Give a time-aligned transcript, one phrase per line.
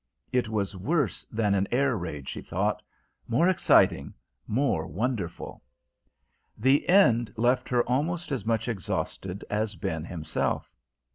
[0.33, 2.81] It was worse than an air raid, she thought
[3.27, 4.15] more exciting,
[4.47, 5.61] more wonderful.
[6.57, 10.75] The end left her almost as much exhausted as Ben himself.